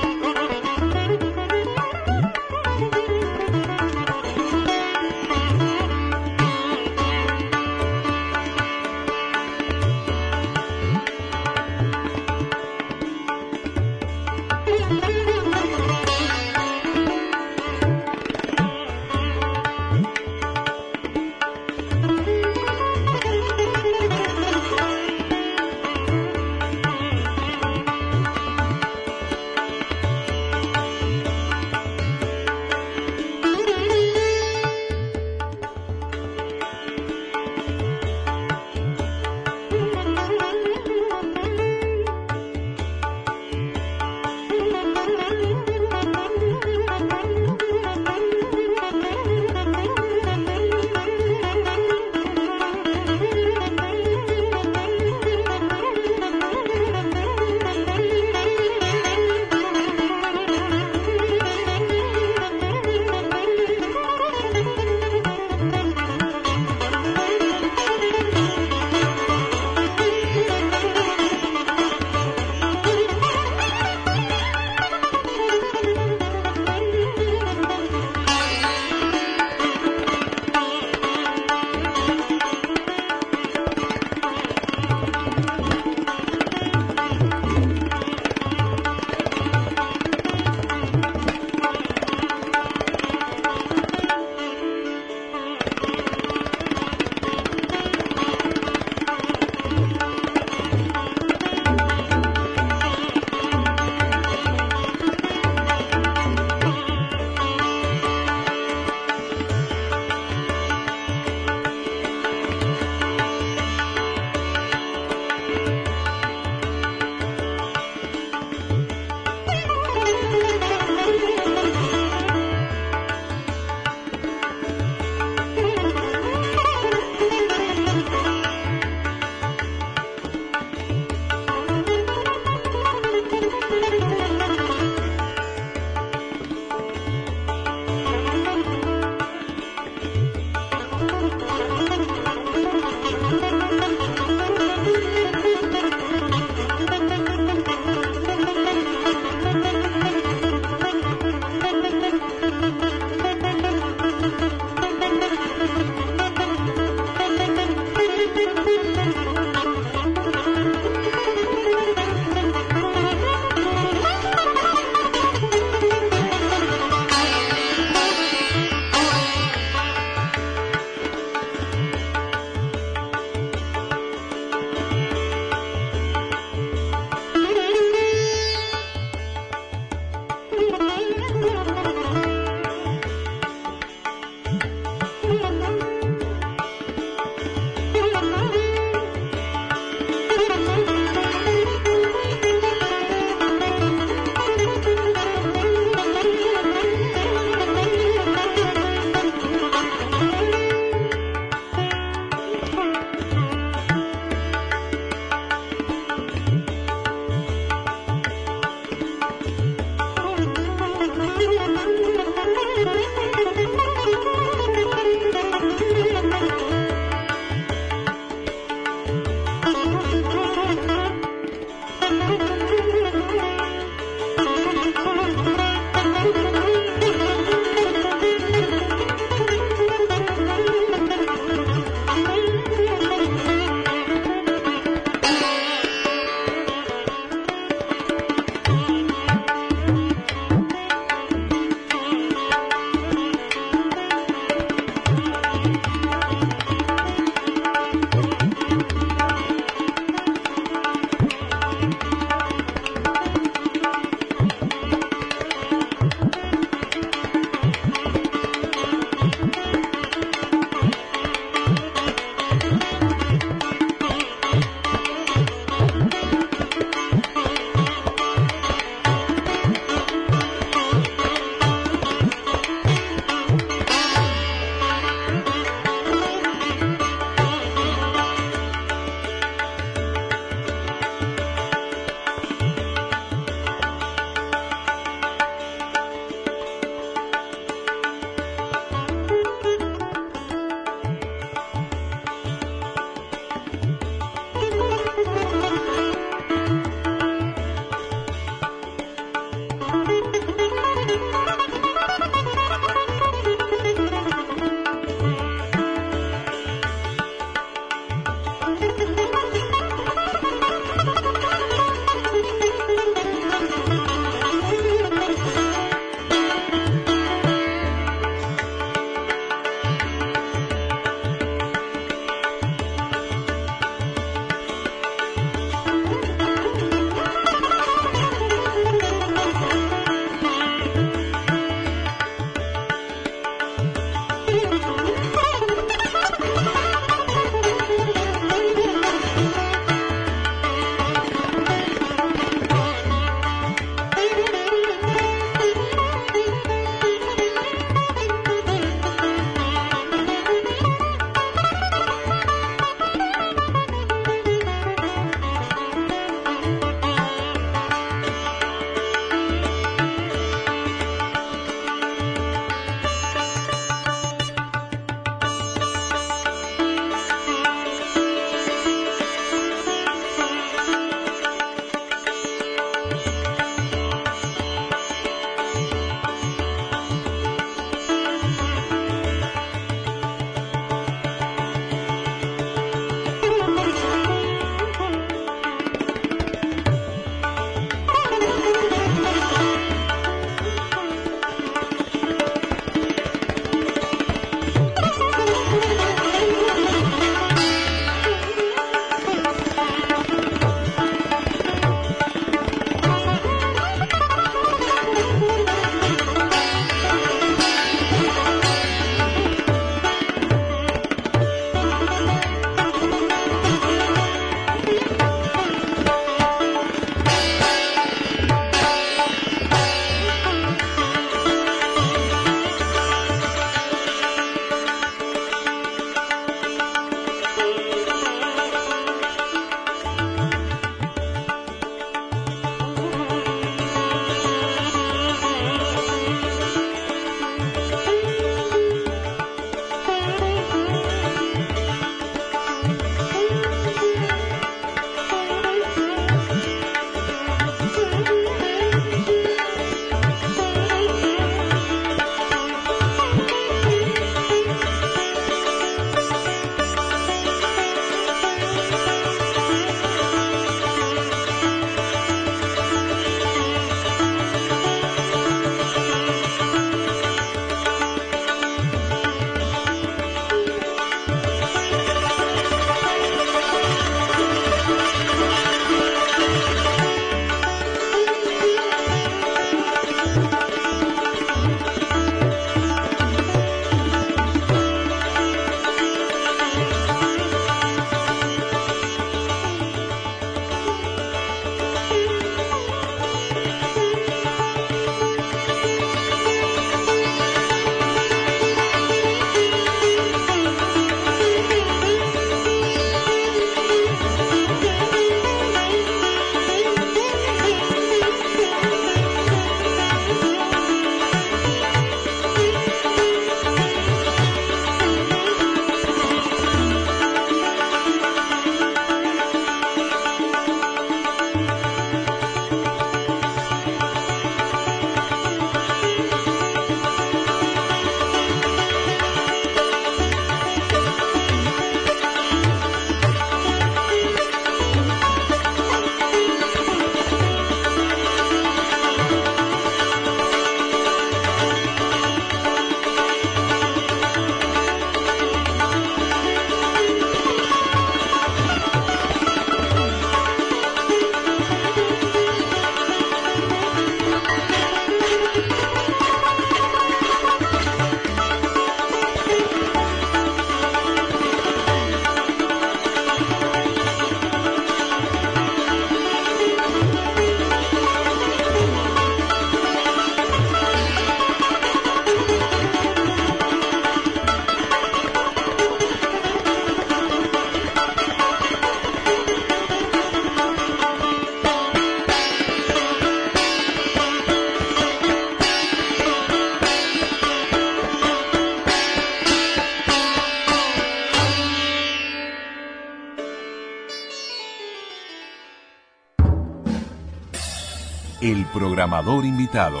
Programador 598.96 599.44
invitado. 599.44 600.00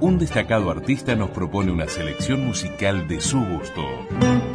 Un 0.00 0.18
destacado 0.18 0.70
artista 0.70 1.16
nos 1.16 1.30
propone 1.30 1.72
una 1.72 1.88
selección 1.88 2.44
musical 2.44 3.08
de 3.08 3.22
su 3.22 3.40
gusto. 3.42 4.49